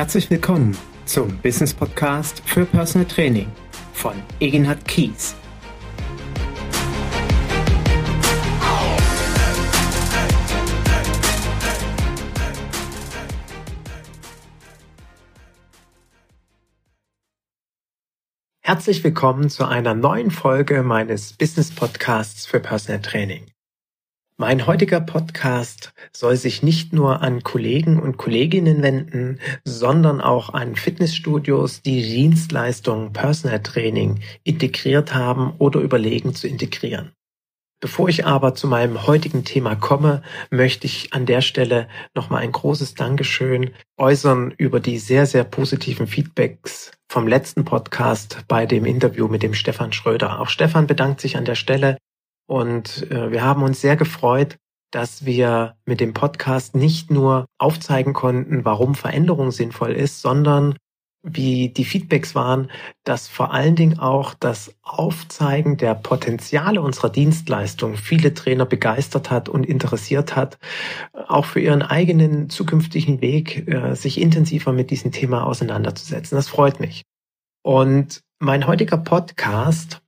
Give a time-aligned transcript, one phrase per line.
[0.00, 0.74] Herzlich willkommen
[1.04, 3.52] zum Business Podcast für Personal Training
[3.92, 5.36] von Egenhard Kies.
[18.62, 23.49] Herzlich willkommen zu einer neuen Folge meines Business Podcasts für Personal Training.
[24.40, 30.76] Mein heutiger Podcast soll sich nicht nur an Kollegen und Kolleginnen wenden, sondern auch an
[30.76, 37.12] Fitnessstudios, die Dienstleistungen Personal Training integriert haben oder überlegen zu integrieren.
[37.80, 42.52] Bevor ich aber zu meinem heutigen Thema komme, möchte ich an der Stelle nochmal ein
[42.52, 49.28] großes Dankeschön äußern über die sehr, sehr positiven Feedbacks vom letzten Podcast bei dem Interview
[49.28, 50.40] mit dem Stefan Schröder.
[50.40, 51.98] Auch Stefan bedankt sich an der Stelle
[52.50, 54.56] und äh, wir haben uns sehr gefreut,
[54.90, 60.74] dass wir mit dem Podcast nicht nur aufzeigen konnten, warum Veränderung sinnvoll ist, sondern
[61.22, 62.68] wie die Feedbacks waren,
[63.04, 69.48] dass vor allen Dingen auch das Aufzeigen der Potenziale unserer Dienstleistung viele Trainer begeistert hat
[69.48, 70.58] und interessiert hat,
[71.12, 76.34] auch für ihren eigenen zukünftigen Weg äh, sich intensiver mit diesem Thema auseinanderzusetzen.
[76.34, 77.04] Das freut mich.
[77.62, 80.02] Und mein heutiger Podcast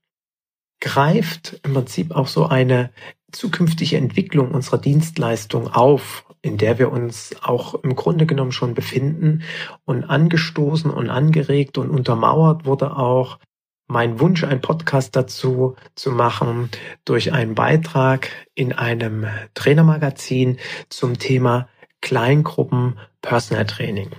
[0.83, 2.91] greift im Prinzip auch so eine
[3.31, 9.45] zukünftige Entwicklung unserer Dienstleistung auf, in der wir uns auch im Grunde genommen schon befinden
[9.85, 13.39] und angestoßen und angeregt und untermauert wurde auch
[13.87, 16.69] mein Wunsch, ein Podcast dazu zu machen
[17.05, 21.69] durch einen Beitrag in einem Trainermagazin zum Thema
[22.01, 24.11] Kleingruppen Personal Training.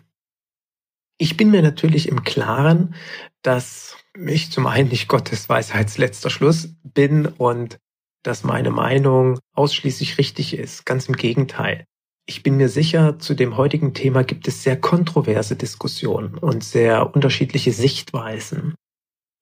[1.18, 2.96] Ich bin mir natürlich im Klaren,
[3.42, 7.80] dass ich zum einen nicht Gottes Weisheitsletzter Schluss bin und
[8.24, 10.86] dass meine Meinung ausschließlich richtig ist.
[10.86, 11.86] Ganz im Gegenteil.
[12.26, 17.14] Ich bin mir sicher, zu dem heutigen Thema gibt es sehr kontroverse Diskussionen und sehr
[17.14, 18.76] unterschiedliche Sichtweisen.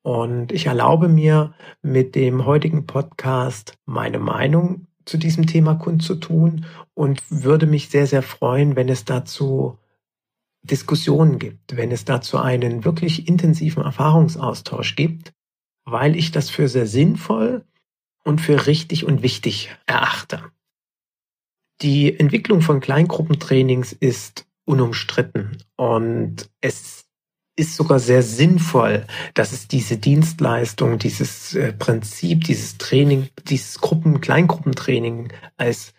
[0.04, 6.66] Und ich erlaube mir mit dem heutigen Podcast meine Meinung zu diesem Thema kundzutun
[6.96, 9.78] und würde mich sehr, sehr freuen, wenn es dazu
[10.64, 15.34] Diskussionen gibt, wenn es dazu einen wirklich intensiven Erfahrungsaustausch gibt,
[15.86, 17.66] weil ich das für sehr sinnvoll
[18.24, 20.44] und für richtig und wichtig erachte.
[21.82, 27.06] Die Entwicklung von Kleingruppentrainings ist unumstritten und es
[27.56, 34.22] ist sogar sehr sinnvoll, dass es diese Dienstleistung, dieses äh, Prinzip, dieses Training, dieses Gruppen,
[34.22, 35.94] Kleingruppentraining als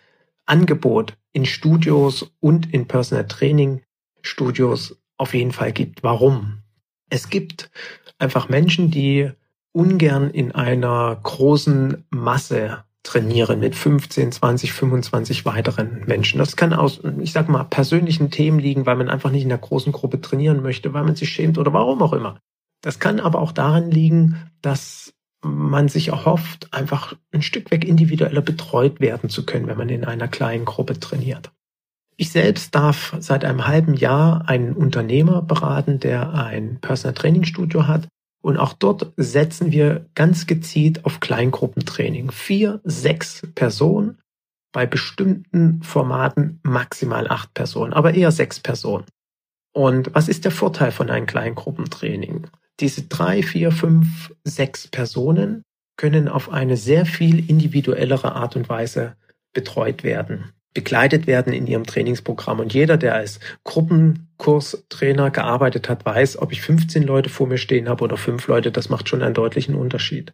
[0.47, 3.83] Angebot in Studios und in Personal Training
[4.23, 6.03] Studios auf jeden Fall gibt.
[6.03, 6.63] Warum?
[7.11, 7.71] Es gibt
[8.19, 9.31] einfach Menschen, die
[9.73, 16.39] ungern in einer großen Masse trainieren mit 15, 20, 25 weiteren Menschen.
[16.39, 19.61] Das kann aus, ich sag mal, persönlichen Themen liegen, weil man einfach nicht in einer
[19.61, 22.39] großen Gruppe trainieren möchte, weil man sich schämt oder warum auch immer.
[22.81, 28.43] Das kann aber auch daran liegen, dass man sich erhofft, einfach ein Stück weg individueller
[28.43, 31.51] betreut werden zu können, wenn man in einer kleinen Gruppe trainiert.
[32.17, 37.87] Ich selbst darf seit einem halben Jahr einen Unternehmer beraten, der ein Personal Training Studio
[37.87, 38.07] hat.
[38.43, 42.31] Und auch dort setzen wir ganz gezielt auf Kleingruppentraining.
[42.31, 44.19] Vier, sechs Personen,
[44.73, 49.05] bei bestimmten Formaten maximal acht Personen, aber eher sechs Personen.
[49.75, 52.47] Und was ist der Vorteil von einem Kleingruppentraining?
[52.81, 55.63] Diese drei, vier, fünf, sechs Personen
[55.97, 59.15] können auf eine sehr viel individuellere Art und Weise
[59.53, 62.61] betreut werden begleitet werden in ihrem Trainingsprogramm.
[62.61, 67.89] Und jeder, der als Gruppenkurstrainer gearbeitet hat, weiß, ob ich 15 Leute vor mir stehen
[67.89, 70.33] habe oder fünf Leute, das macht schon einen deutlichen Unterschied.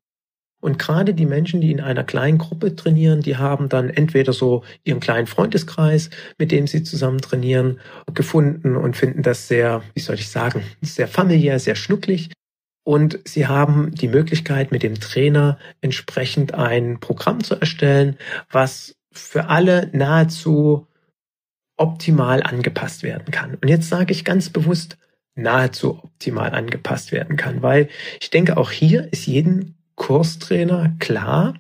[0.61, 4.65] Und gerade die Menschen, die in einer kleinen Gruppe trainieren, die haben dann entweder so
[4.83, 7.79] ihren kleinen Freundeskreis, mit dem sie zusammen trainieren,
[8.13, 12.31] gefunden und finden das sehr, wie soll ich sagen, sehr familiär, sehr schnucklig.
[12.85, 18.17] Und sie haben die Möglichkeit, mit dem Trainer entsprechend ein Programm zu erstellen,
[18.51, 20.87] was für alle nahezu
[21.77, 23.55] optimal angepasst werden kann.
[23.55, 24.99] Und jetzt sage ich ganz bewusst,
[25.35, 27.89] nahezu optimal angepasst werden kann, weil
[28.21, 31.55] ich denke, auch hier ist jedem Kurstrainer klar,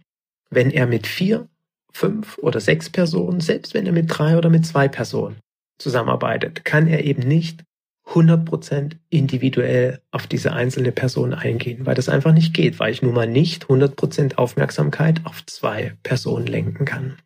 [0.50, 1.48] wenn er mit vier,
[1.92, 5.36] fünf oder sechs Personen, selbst wenn er mit drei oder mit zwei Personen
[5.78, 7.62] zusammenarbeitet, kann er eben nicht
[8.08, 13.14] 100% individuell auf diese einzelne Person eingehen, weil das einfach nicht geht, weil ich nun
[13.14, 17.18] mal nicht 100% Aufmerksamkeit auf zwei Personen lenken kann.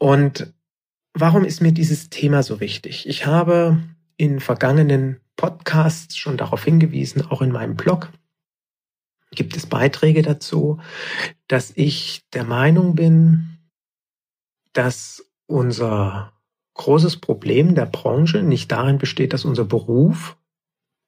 [0.00, 0.52] Und
[1.12, 3.06] warum ist mir dieses Thema so wichtig?
[3.06, 3.78] Ich habe
[4.16, 8.10] in vergangenen Podcasts schon darauf hingewiesen, auch in meinem Blog
[9.32, 10.80] gibt es Beiträge dazu,
[11.46, 13.58] dass ich der Meinung bin,
[14.72, 16.32] dass unser
[16.74, 20.36] großes Problem der Branche nicht darin besteht, dass unser Beruf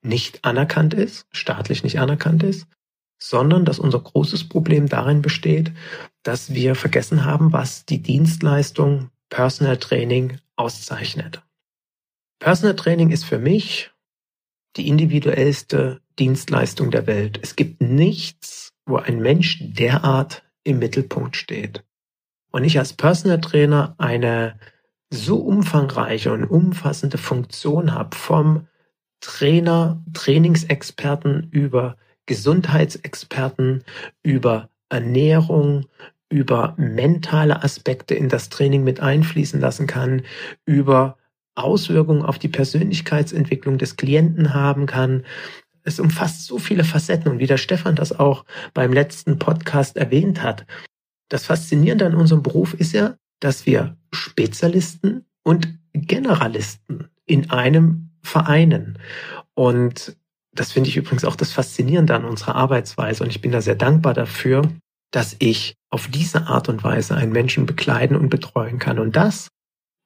[0.02, 2.66] nicht anerkannt ist, staatlich nicht anerkannt ist,
[3.28, 5.72] sondern dass unser großes Problem darin besteht,
[6.22, 11.42] dass wir vergessen haben, was die Dienstleistung Personal Training auszeichnet.
[12.40, 13.92] Personal Training ist für mich
[14.76, 17.38] die individuellste Dienstleistung der Welt.
[17.42, 21.84] Es gibt nichts, wo ein Mensch derart im Mittelpunkt steht.
[22.50, 24.58] Und ich als Personal Trainer eine
[25.10, 28.66] so umfangreiche und umfassende Funktion habe vom
[29.20, 31.96] Trainer, Trainingsexperten über
[32.32, 33.84] Gesundheitsexperten,
[34.22, 35.84] über Ernährung,
[36.30, 40.22] über mentale Aspekte in das Training mit einfließen lassen kann,
[40.64, 41.18] über
[41.56, 45.26] Auswirkungen auf die Persönlichkeitsentwicklung des Klienten haben kann.
[45.82, 50.42] Es umfasst so viele Facetten und wie der Stefan das auch beim letzten Podcast erwähnt
[50.42, 50.64] hat.
[51.28, 58.98] Das Faszinierende an unserem Beruf ist ja, dass wir Spezialisten und Generalisten in einem vereinen.
[59.52, 60.16] Und
[60.54, 63.74] das finde ich übrigens auch das Faszinierende an unserer Arbeitsweise und ich bin da sehr
[63.74, 64.62] dankbar dafür,
[65.10, 68.98] dass ich auf diese Art und Weise einen Menschen bekleiden und betreuen kann.
[68.98, 69.48] Und das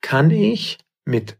[0.00, 1.38] kann ich mit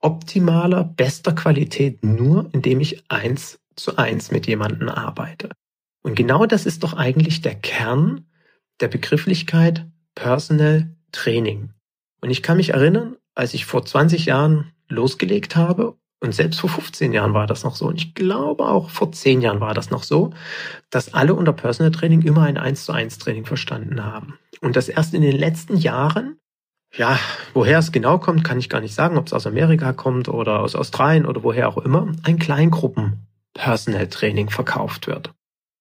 [0.00, 5.50] optimaler, bester Qualität nur, indem ich eins zu eins mit jemandem arbeite.
[6.02, 8.26] Und genau das ist doch eigentlich der Kern
[8.80, 11.70] der Begrifflichkeit Personal Training.
[12.20, 16.70] Und ich kann mich erinnern, als ich vor 20 Jahren losgelegt habe und selbst vor
[16.70, 17.86] 15 Jahren war das noch so.
[17.86, 20.30] Und ich glaube auch vor 10 Jahren war das noch so,
[20.90, 24.38] dass alle unter Personal Training immer ein 1 zu 1 Training verstanden haben.
[24.60, 26.38] Und das erst in den letzten Jahren,
[26.94, 27.18] ja,
[27.54, 30.60] woher es genau kommt, kann ich gar nicht sagen, ob es aus Amerika kommt oder
[30.60, 35.32] aus Australien oder woher auch immer, ein Kleingruppen Personal Training verkauft wird.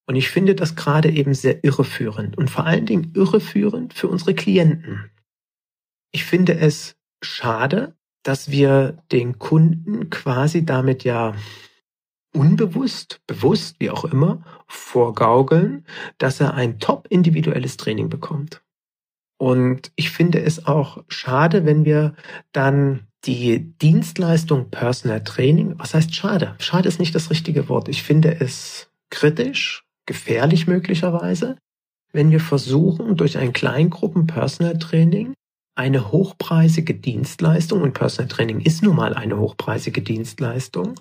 [0.07, 4.35] Und ich finde das gerade eben sehr irreführend und vor allen Dingen irreführend für unsere
[4.35, 5.09] Klienten.
[6.11, 7.95] Ich finde es schade,
[8.25, 11.35] dass wir den Kunden quasi damit ja
[12.33, 15.85] unbewusst, bewusst, wie auch immer, vorgaukeln,
[16.17, 18.63] dass er ein top individuelles Training bekommt.
[19.37, 22.15] Und ich finde es auch schade, wenn wir
[22.51, 26.55] dann die Dienstleistung Personal Training, was heißt schade?
[26.59, 27.89] Schade ist nicht das richtige Wort.
[27.89, 31.57] Ich finde es kritisch, gefährlich möglicherweise,
[32.11, 35.35] wenn wir versuchen, durch ein Kleingruppen Personal Training
[35.75, 40.95] eine hochpreisige Dienstleistung, und Personal Training ist nun mal eine hochpreisige Dienstleistung,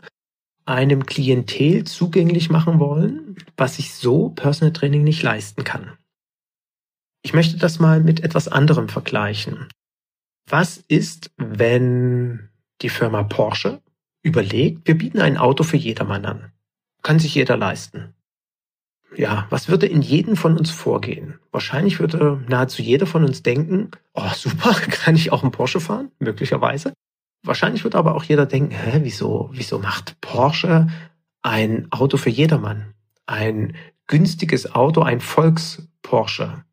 [0.67, 5.97] einem Klientel zugänglich machen wollen, was sich so Personal Training nicht leisten kann.
[7.23, 9.69] Ich möchte das mal mit etwas anderem vergleichen.
[10.49, 12.51] Was ist, wenn
[12.83, 13.81] die Firma Porsche
[14.23, 16.53] überlegt, wir bieten ein Auto für jedermann an?
[17.03, 18.15] Kann sich jeder leisten
[19.17, 21.39] ja, was würde in jedem von uns vorgehen?
[21.53, 26.11] Wahrscheinlich würde nahezu jeder von uns denken, oh super, kann ich auch einen Porsche fahren?
[26.19, 26.93] Möglicherweise.
[27.45, 30.89] Wahrscheinlich wird aber auch jeder denken, hä, wieso, wieso macht Porsche
[31.43, 32.95] ein Auto für jedermann?
[33.27, 33.75] Ein
[34.07, 36.65] günstiges Auto, ein Volks-Porsche.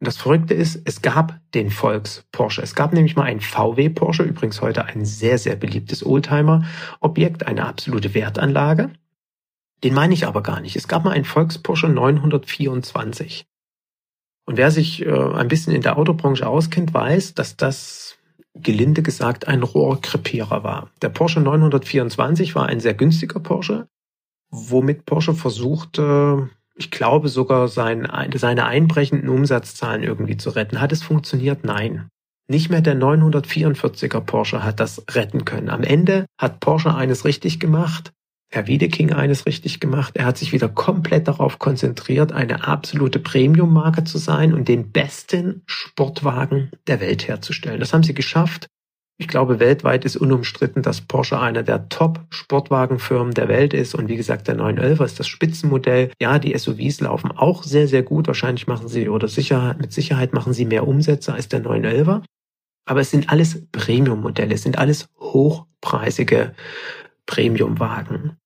[0.00, 2.62] Und das Verrückte ist, es gab den Volks-Porsche.
[2.62, 8.14] Es gab nämlich mal einen VW-Porsche, übrigens heute ein sehr, sehr beliebtes Oldtimer-Objekt, eine absolute
[8.14, 8.90] Wertanlage.
[9.82, 10.76] Den meine ich aber gar nicht.
[10.76, 13.46] Es gab mal einen Volksporsche 924.
[14.46, 18.18] Und wer sich äh, ein bisschen in der Autobranche auskennt, weiß, dass das
[18.54, 20.90] gelinde gesagt ein Rohrkrepierer war.
[21.02, 23.88] Der Porsche 924 war ein sehr günstiger Porsche,
[24.50, 30.80] womit Porsche versuchte, ich glaube sogar sein, seine einbrechenden Umsatzzahlen irgendwie zu retten.
[30.80, 31.64] Hat es funktioniert?
[31.64, 32.08] Nein.
[32.46, 35.70] Nicht mehr der 944er Porsche hat das retten können.
[35.70, 38.12] Am Ende hat Porsche eines richtig gemacht.
[38.50, 40.16] Herr Wiedeking eines richtig gemacht.
[40.16, 45.62] Er hat sich wieder komplett darauf konzentriert, eine absolute Premium-Marke zu sein und den besten
[45.66, 47.80] Sportwagen der Welt herzustellen.
[47.80, 48.68] Das haben sie geschafft.
[49.16, 53.94] Ich glaube, weltweit ist unumstritten, dass Porsche einer der Top-Sportwagenfirmen der Welt ist.
[53.94, 56.10] Und wie gesagt, der 911 ist das Spitzenmodell.
[56.20, 58.26] Ja, die SUVs laufen auch sehr, sehr gut.
[58.26, 62.22] Wahrscheinlich machen sie oder sicher, mit Sicherheit machen sie mehr Umsätze als der 911er.
[62.86, 66.54] Aber es sind alles Premium-Modelle, es sind alles hochpreisige
[67.26, 68.36] Premium-Wagen.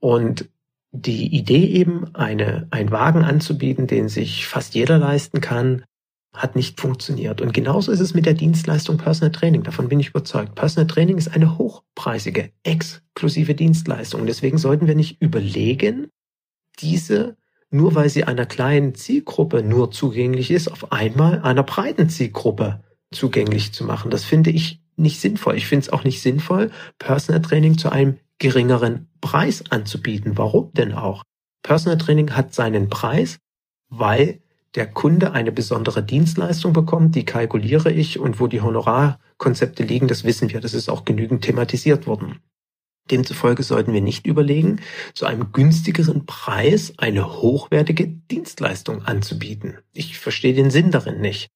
[0.00, 0.48] Und
[0.90, 5.84] die Idee eben, eine, einen Wagen anzubieten, den sich fast jeder leisten kann,
[6.34, 7.40] hat nicht funktioniert.
[7.40, 9.62] Und genauso ist es mit der Dienstleistung Personal Training.
[9.62, 10.54] Davon bin ich überzeugt.
[10.54, 14.20] Personal Training ist eine hochpreisige, exklusive Dienstleistung.
[14.22, 16.08] Und deswegen sollten wir nicht überlegen,
[16.80, 17.36] diese,
[17.70, 23.72] nur weil sie einer kleinen Zielgruppe nur zugänglich ist, auf einmal einer breiten Zielgruppe zugänglich
[23.72, 24.10] zu machen.
[24.10, 25.56] Das finde ich nicht sinnvoll.
[25.56, 30.38] Ich finde es auch nicht sinnvoll, Personal Training zu einem geringeren Preis anzubieten.
[30.38, 31.22] Warum denn auch?
[31.62, 33.38] Personal Training hat seinen Preis,
[33.88, 34.40] weil
[34.74, 40.24] der Kunde eine besondere Dienstleistung bekommt, die kalkuliere ich und wo die Honorarkonzepte liegen, das
[40.24, 42.40] wissen wir, das ist auch genügend thematisiert worden.
[43.10, 44.80] Demzufolge sollten wir nicht überlegen,
[45.14, 49.78] zu einem günstigeren Preis eine hochwertige Dienstleistung anzubieten.
[49.94, 51.48] Ich verstehe den Sinn darin nicht.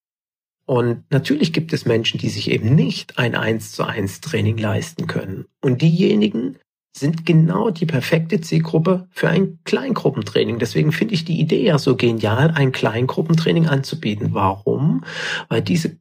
[0.72, 5.06] Und natürlich gibt es Menschen, die sich eben nicht ein 1 zu 1 Training leisten
[5.06, 5.44] können.
[5.60, 6.56] Und diejenigen
[6.96, 10.58] sind genau die perfekte Zielgruppe für ein Kleingruppentraining.
[10.58, 14.32] Deswegen finde ich die Idee ja so genial, ein Kleingruppentraining anzubieten.
[14.32, 15.04] Warum?
[15.50, 15.98] Weil diese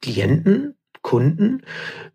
[0.00, 1.62] Klienten Kunden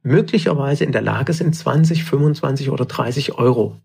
[0.01, 3.81] möglicherweise in der Lage sind, 20, 25 oder 30 Euro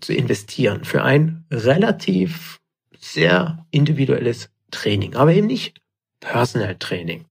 [0.00, 2.58] zu investieren für ein relativ
[2.98, 5.80] sehr individuelles Training, aber eben nicht
[6.18, 7.24] Personal Training.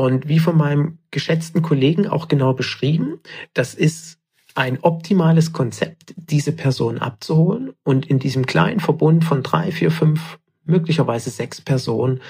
[0.00, 3.20] Und wie von meinem geschätzten Kollegen auch genau beschrieben,
[3.52, 4.18] das ist
[4.54, 10.38] ein optimales Konzept, diese Person abzuholen und in diesem kleinen Verbund von drei, vier, fünf,
[10.64, 12.22] möglicherweise sechs Personen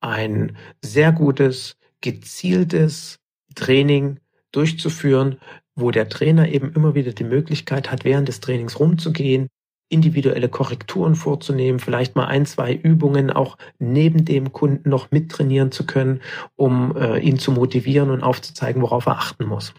[0.00, 3.18] ein sehr gutes, gezieltes
[3.54, 4.20] Training
[4.50, 5.38] durchzuführen,
[5.74, 9.48] wo der Trainer eben immer wieder die Möglichkeit hat, während des Trainings rumzugehen,
[9.88, 15.86] individuelle Korrekturen vorzunehmen, vielleicht mal ein, zwei Übungen auch neben dem Kunden noch mittrainieren zu
[15.86, 16.20] können,
[16.56, 19.74] um äh, ihn zu motivieren und aufzuzeigen, worauf er achten muss.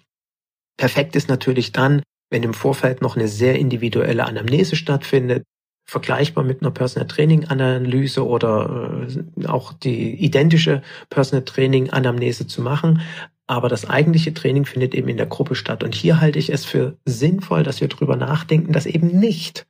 [0.77, 5.43] Perfekt ist natürlich dann, wenn im Vorfeld noch eine sehr individuelle Anamnese stattfindet,
[5.85, 12.61] vergleichbar mit einer Personal Training Analyse oder äh, auch die identische Personal Training Anamnese zu
[12.61, 13.01] machen,
[13.47, 15.83] aber das eigentliche Training findet eben in der Gruppe statt.
[15.83, 19.65] Und hier halte ich es für sinnvoll, dass wir darüber nachdenken, das eben nicht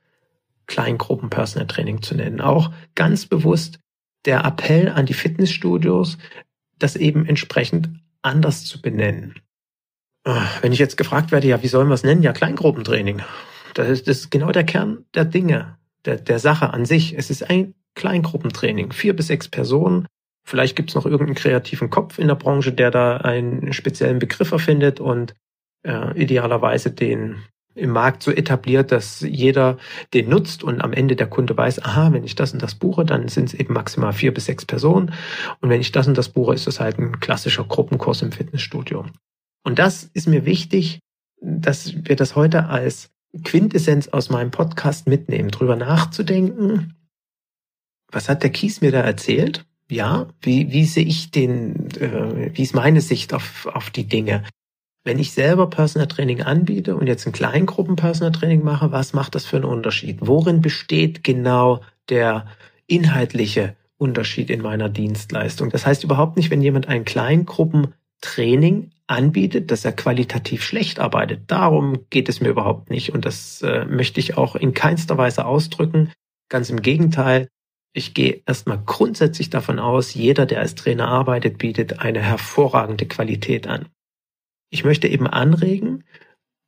[0.70, 2.40] Kleingruppen-Personal Training zu nennen.
[2.40, 3.78] Auch ganz bewusst
[4.24, 6.18] der Appell an die Fitnessstudios,
[6.78, 7.90] das eben entsprechend
[8.22, 9.34] anders zu benennen.
[10.24, 12.22] Ah, wenn ich jetzt gefragt werde, ja, wie sollen wir es nennen?
[12.22, 13.22] Ja, Kleingruppentraining.
[13.74, 17.16] Das ist, das ist genau der Kern der Dinge, der, der Sache an sich.
[17.16, 18.92] Es ist ein Kleingruppentraining.
[18.92, 20.06] Vier bis sechs Personen
[20.44, 24.50] Vielleicht gibt es noch irgendeinen kreativen Kopf in der Branche, der da einen speziellen Begriff
[24.50, 25.34] erfindet und
[25.82, 27.36] äh, idealerweise den
[27.80, 29.78] im Markt so etabliert, dass jeder
[30.14, 33.04] den nutzt und am Ende der Kunde weiß, aha, wenn ich das und das buche,
[33.04, 35.12] dann sind es eben maximal vier bis sechs Personen.
[35.60, 39.06] Und wenn ich das und das buche, ist es halt ein klassischer Gruppenkurs im Fitnessstudio.
[39.64, 41.00] Und das ist mir wichtig,
[41.40, 43.10] dass wir das heute als
[43.44, 46.94] Quintessenz aus meinem Podcast mitnehmen, drüber nachzudenken.
[48.12, 49.64] Was hat der Kies mir da erzählt?
[49.90, 54.44] ja, wie, wie sehe ich den, äh, wie ist meine Sicht auf, auf die Dinge?
[55.02, 59.34] Wenn ich selber Personal Training anbiete und jetzt ein Kleingruppen Personal Training mache, was macht
[59.34, 60.18] das für einen Unterschied?
[60.20, 61.80] Worin besteht genau
[62.10, 62.46] der
[62.86, 65.70] inhaltliche Unterschied in meiner Dienstleistung?
[65.70, 71.50] Das heißt überhaupt nicht, wenn jemand ein Kleingruppentraining anbietet, dass er qualitativ schlecht arbeitet.
[71.50, 73.12] Darum geht es mir überhaupt nicht.
[73.14, 76.12] Und das äh, möchte ich auch in keinster Weise ausdrücken.
[76.50, 77.48] Ganz im Gegenteil,
[77.94, 83.66] ich gehe erstmal grundsätzlich davon aus, jeder, der als Trainer arbeitet, bietet eine hervorragende Qualität
[83.66, 83.88] an.
[84.70, 86.04] Ich möchte eben anregen,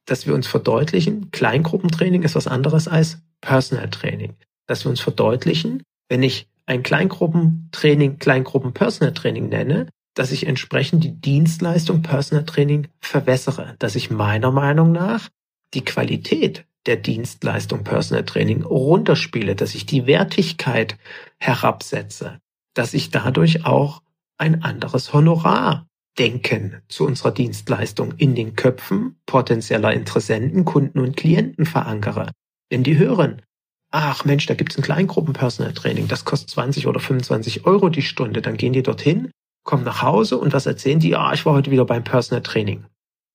[0.04, 4.34] dass wir uns verdeutlichen, Kleingruppentraining ist was anderes als Personal Training.
[4.66, 11.20] Dass wir uns verdeutlichen, wenn ich ein Kleingruppentraining, Kleingruppen-Personal Training nenne, dass ich entsprechend die
[11.20, 15.28] Dienstleistung Personal Training verwässere, dass ich meiner Meinung nach
[15.74, 20.98] die Qualität der Dienstleistung Personal Training runterspiele, dass ich die Wertigkeit
[21.38, 22.40] herabsetze,
[22.74, 24.02] dass ich dadurch auch
[24.36, 25.86] ein anderes Honorar
[26.18, 32.30] denken zu unserer Dienstleistung in den Köpfen potenzieller Interessenten, Kunden und Klienten verankere.
[32.70, 33.42] Wenn die hören,
[33.90, 38.42] ach Mensch, da gibt's ein Kleingruppen-Personal Training, das kostet 20 oder 25 Euro die Stunde,
[38.42, 39.30] dann gehen die dorthin,
[39.64, 41.16] kommen nach Hause und was erzählen die?
[41.16, 42.84] Ah, ich war heute wieder beim Personal Training.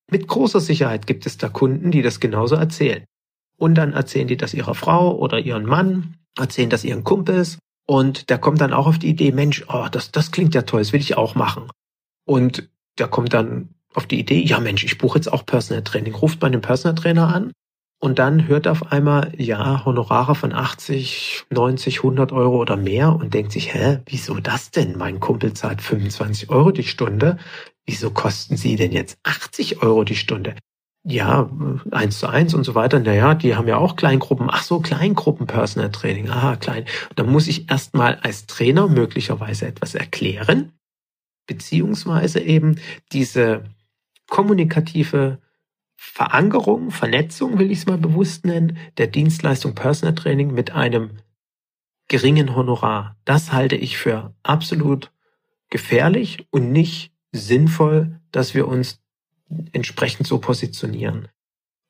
[0.10, 3.04] Mit großer Sicherheit gibt es da Kunden, die das genauso erzählen.
[3.58, 7.58] Und dann erzählen die das ihrer Frau oder ihren Mann, erzählen das ihren Kumpels.
[7.88, 10.82] Und der kommt dann auch auf die Idee, Mensch, oh, das, das klingt ja toll,
[10.82, 11.70] das will ich auch machen.
[12.28, 12.70] Und
[13.00, 16.40] der kommt dann auf die Idee, ja Mensch, ich buche jetzt auch Personal Training, ruft
[16.40, 17.52] bei einem Personal Trainer an
[18.00, 23.34] und dann hört auf einmal, ja, Honorare von 80, 90, 100 Euro oder mehr und
[23.34, 24.98] denkt sich, hä, wieso das denn?
[24.98, 27.38] Mein Kumpel zahlt 25 Euro die Stunde.
[27.86, 30.56] Wieso kosten Sie denn jetzt 80 Euro die Stunde?
[31.10, 31.50] ja,
[31.92, 33.00] eins zu eins und so weiter.
[33.00, 34.50] Naja, die haben ja auch Kleingruppen.
[34.52, 36.30] Ach so, Kleingruppen Personal Training.
[36.30, 36.84] Aha, klein.
[37.16, 40.74] Da muss ich erstmal als Trainer möglicherweise etwas erklären,
[41.48, 42.80] beziehungsweise eben
[43.12, 43.64] diese
[44.28, 45.40] kommunikative
[45.96, 51.18] Verankerung, Vernetzung, will ich es mal bewusst nennen, der Dienstleistung Personal Training mit einem
[52.08, 53.18] geringen Honorar.
[53.26, 55.12] Das halte ich für absolut
[55.70, 59.02] gefährlich und nicht sinnvoll, dass wir uns
[59.72, 61.30] entsprechend so positionieren.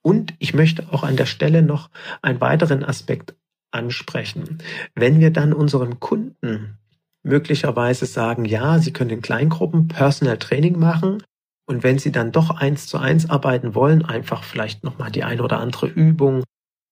[0.02, 1.90] Und ich möchte auch an der Stelle noch
[2.22, 3.36] einen weiteren Aspekt
[3.72, 4.60] ansprechen.
[4.96, 6.78] Wenn wir dann unserem Kunden
[7.24, 11.24] möglicherweise sagen, ja, Sie können in Kleingruppen Personal Training machen
[11.66, 15.44] und wenn Sie dann doch eins zu eins arbeiten wollen, einfach vielleicht nochmal die eine
[15.44, 16.44] oder andere Übung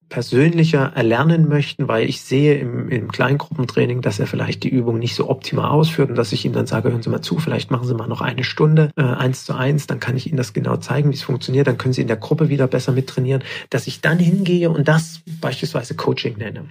[0.10, 5.15] persönlicher erlernen möchten, weil ich sehe im, im Kleingruppentraining, dass er vielleicht die Übung nicht
[5.15, 7.88] so optimal ausführt und dass ich ihm dann sage, hören Sie mal zu, vielleicht machen
[7.88, 10.77] Sie mal noch eine Stunde äh, eins zu eins, dann kann ich Ihnen das genau
[10.77, 14.01] zeigen, wie es funktioniert, dann können Sie in der Gruppe wieder besser mittrainieren, dass ich
[14.01, 16.70] dann hingehe und das beispielsweise Coaching nenne.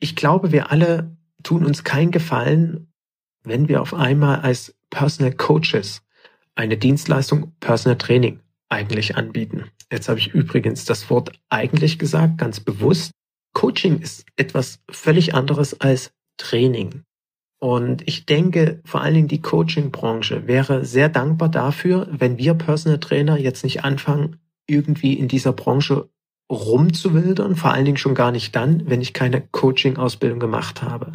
[0.00, 2.91] Ich glaube, wir alle tun uns keinen Gefallen,
[3.44, 6.02] wenn wir auf einmal als Personal Coaches
[6.54, 9.64] eine Dienstleistung Personal Training eigentlich anbieten.
[9.90, 13.12] Jetzt habe ich übrigens das Wort eigentlich gesagt, ganz bewusst.
[13.52, 17.02] Coaching ist etwas völlig anderes als Training.
[17.58, 22.98] Und ich denke, vor allen Dingen die Coaching-Branche wäre sehr dankbar dafür, wenn wir Personal
[22.98, 26.08] Trainer jetzt nicht anfangen, irgendwie in dieser Branche
[26.50, 31.12] rumzuwildern, vor allen Dingen schon gar nicht dann, wenn ich keine Coaching-Ausbildung gemacht habe.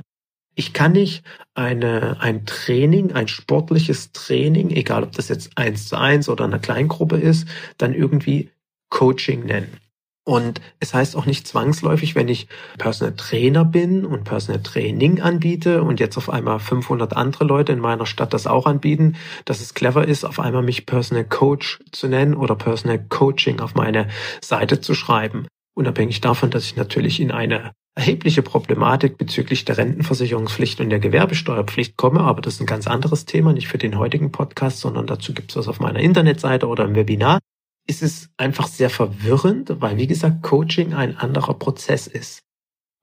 [0.60, 1.24] Ich kann nicht
[1.54, 6.60] eine, ein Training, ein sportliches Training, egal ob das jetzt eins zu eins oder eine
[6.60, 7.48] Kleingruppe ist,
[7.78, 8.50] dann irgendwie
[8.90, 9.78] Coaching nennen.
[10.24, 12.48] Und es heißt auch nicht zwangsläufig, wenn ich
[12.80, 17.80] Personal Trainer bin und Personal Training anbiete und jetzt auf einmal 500 andere Leute in
[17.80, 22.08] meiner Stadt das auch anbieten, dass es clever ist, auf einmal mich Personal Coach zu
[22.08, 24.08] nennen oder Personal Coaching auf meine
[24.42, 25.46] Seite zu schreiben.
[25.77, 31.98] Unabhängig davon, dass ich natürlich in eine erhebliche Problematik bezüglich der Rentenversicherungspflicht und der Gewerbesteuerpflicht
[31.98, 35.36] komme, aber das ist ein ganz anderes Thema, nicht für den heutigen Podcast, sondern dazu
[35.36, 37.38] gibt es was auf meiner Internetseite oder im Webinar,
[37.86, 42.41] ist es einfach sehr verwirrend, weil wie gesagt Coaching ein anderer Prozess ist.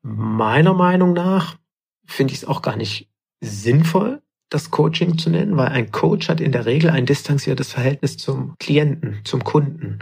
[0.03, 1.57] Meiner Meinung nach
[2.05, 3.09] finde ich es auch gar nicht
[3.41, 8.17] sinnvoll, das Coaching zu nennen, weil ein Coach hat in der Regel ein distanziertes Verhältnis
[8.17, 10.01] zum Klienten, zum Kunden.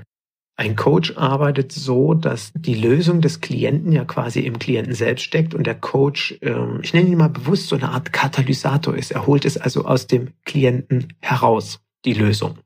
[0.63, 5.57] Ein Coach arbeitet so, dass die Lösung des Klienten ja quasi im Klienten selbst steckt
[5.57, 9.11] und der Coach, ähm, ich nenne ihn mal bewusst, so eine Art Katalysator ist.
[9.11, 12.59] Er holt es also aus dem Klienten heraus, die Lösung.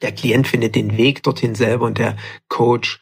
[0.00, 2.16] Der Klient findet den Weg dorthin selber und der
[2.46, 3.00] Coach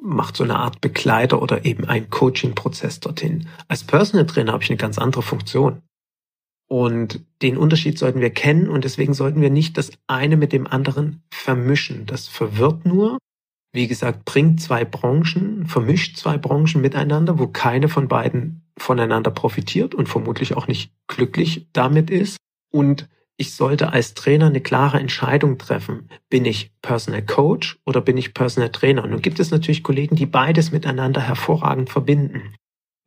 [0.00, 3.48] macht so eine Art Begleiter oder eben einen Coaching-Prozess dorthin.
[3.68, 5.82] Als Personal Trainer habe ich eine ganz andere Funktion.
[6.68, 10.66] Und den Unterschied sollten wir kennen und deswegen sollten wir nicht das eine mit dem
[10.66, 12.06] anderen vermischen.
[12.06, 13.18] Das verwirrt nur
[13.74, 19.96] wie gesagt, bringt zwei Branchen, vermischt zwei Branchen miteinander, wo keine von beiden voneinander profitiert
[19.96, 22.36] und vermutlich auch nicht glücklich damit ist.
[22.72, 26.08] Und ich sollte als Trainer eine klare Entscheidung treffen.
[26.30, 29.04] Bin ich Personal Coach oder bin ich Personal Trainer?
[29.08, 32.54] Nun gibt es natürlich Kollegen, die beides miteinander hervorragend verbinden,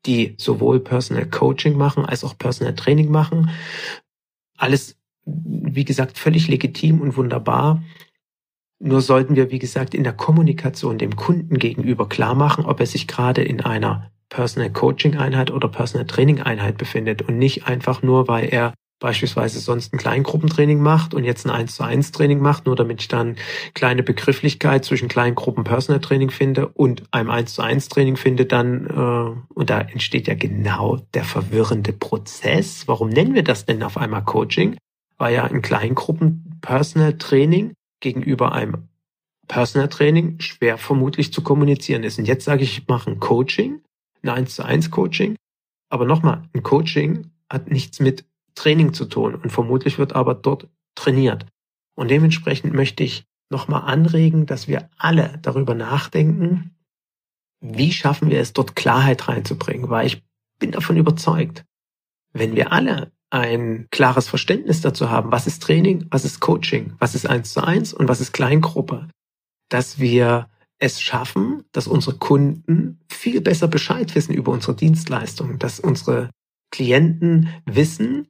[0.06, 3.52] die sowohl Personal Coaching machen als auch Personal Training machen.
[4.58, 7.82] Alles, wie gesagt, völlig legitim und wunderbar.
[8.80, 12.86] Nur sollten wir, wie gesagt, in der Kommunikation dem Kunden gegenüber klar machen, ob er
[12.86, 18.04] sich gerade in einer Personal Coaching Einheit oder Personal Training Einheit befindet und nicht einfach
[18.04, 22.40] nur, weil er beispielsweise sonst ein Kleingruppentraining macht und jetzt ein 1 zu 1 Training
[22.40, 23.36] macht, nur damit ich dann
[23.74, 28.88] kleine Begrifflichkeit zwischen Kleingruppen Personal Training finde und einem 1 zu 1 Training finde, dann,
[28.88, 32.88] äh, und da entsteht ja genau der verwirrende Prozess.
[32.88, 34.78] Warum nennen wir das denn auf einmal Coaching?
[35.18, 38.90] Weil ja in Kleingruppen Personal Training gegenüber einem
[39.48, 42.20] Personal Training schwer vermutlich zu kommunizieren ist.
[42.20, 43.82] Und jetzt sage ich, ich mache ein Coaching,
[44.22, 45.36] ein 1 zu 1 Coaching.
[45.90, 50.68] Aber nochmal, ein Coaching hat nichts mit Training zu tun und vermutlich wird aber dort
[50.96, 51.46] trainiert.
[51.96, 56.76] Und dementsprechend möchte ich nochmal anregen, dass wir alle darüber nachdenken,
[57.62, 60.24] wie schaffen wir es, dort Klarheit reinzubringen, weil ich
[60.60, 61.64] bin davon überzeugt,
[62.34, 67.16] wenn wir alle ein klares Verständnis dazu haben, was ist Training, was ist Coaching, was
[67.16, 69.10] ist eins zu eins und was ist Kleingruppe,
[69.70, 75.80] dass wir es schaffen, dass unsere Kunden viel besser Bescheid wissen über unsere Dienstleistungen, dass
[75.80, 76.30] unsere
[76.72, 78.28] Klienten wissen,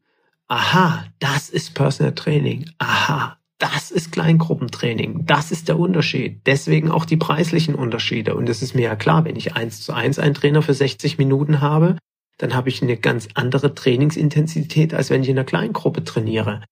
[0.47, 6.41] aha, das ist Personal Training, aha, das ist Kleingruppentraining, das ist der Unterschied.
[6.45, 8.35] Deswegen auch die preislichen Unterschiede.
[8.35, 11.17] Und es ist mir ja klar, wenn ich eins zu eins einen Trainer für 60
[11.17, 11.97] Minuten habe,
[12.37, 16.63] dann habe ich eine ganz andere Trainingsintensität, als wenn ich in einer Kleingruppe trainiere.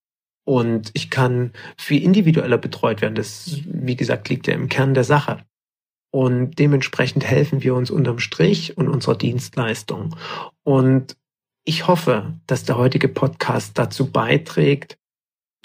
[0.46, 3.16] Und ich kann viel individueller betreut werden.
[3.16, 5.44] Das, wie gesagt, liegt ja im Kern der Sache.
[6.12, 10.16] Und dementsprechend helfen wir uns unterm Strich und unserer Dienstleistung.
[10.64, 11.18] Und
[11.66, 14.98] ich hoffe, dass der heutige Podcast dazu beiträgt,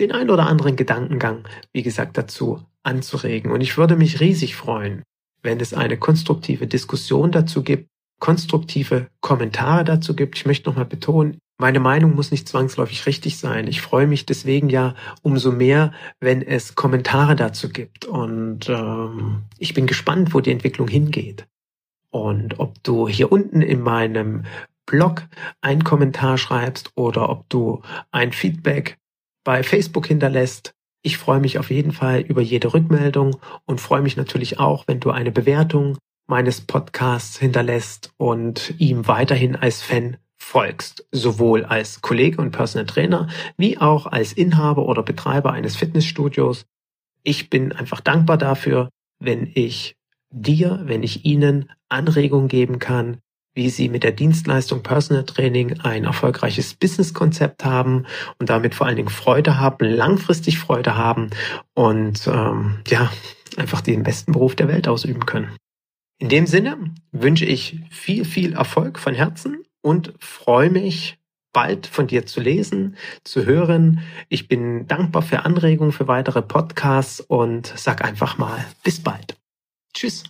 [0.00, 3.52] den ein oder anderen Gedankengang, wie gesagt, dazu anzuregen.
[3.52, 5.02] Und ich würde mich riesig freuen,
[5.42, 7.86] wenn es eine konstruktive Diskussion dazu gibt,
[8.20, 10.36] konstruktive Kommentare dazu gibt.
[10.36, 13.66] Ich möchte nochmal betonen, meine Meinung muss nicht zwangsläufig richtig sein.
[13.66, 18.06] Ich freue mich deswegen ja umso mehr, wenn es Kommentare dazu gibt.
[18.06, 21.46] Und ähm, ich bin gespannt, wo die Entwicklung hingeht.
[22.10, 24.44] Und ob du hier unten in meinem
[24.86, 25.24] Blog
[25.60, 28.96] einen Kommentar schreibst oder ob du ein Feedback
[29.44, 30.74] bei Facebook hinterlässt.
[31.02, 35.00] Ich freue mich auf jeden Fall über jede Rückmeldung und freue mich natürlich auch, wenn
[35.00, 35.98] du eine Bewertung
[36.30, 43.28] meines Podcasts hinterlässt und ihm weiterhin als Fan folgst, sowohl als Kollege und Personal Trainer
[43.58, 46.64] wie auch als Inhaber oder Betreiber eines Fitnessstudios.
[47.22, 48.88] Ich bin einfach dankbar dafür,
[49.18, 49.96] wenn ich
[50.30, 53.18] dir, wenn ich Ihnen Anregungen geben kann,
[53.54, 58.06] wie Sie mit der Dienstleistung Personal Training ein erfolgreiches Businesskonzept haben
[58.38, 61.30] und damit vor allen Dingen Freude haben, langfristig Freude haben
[61.74, 63.10] und ähm, ja,
[63.56, 65.50] einfach den besten Beruf der Welt ausüben können.
[66.20, 66.76] In dem Sinne
[67.12, 71.18] wünsche ich viel, viel Erfolg von Herzen und freue mich,
[71.54, 74.00] bald von dir zu lesen, zu hören.
[74.28, 79.38] Ich bin dankbar für Anregungen für weitere Podcasts und sag einfach mal bis bald.
[79.94, 80.24] Tschüss.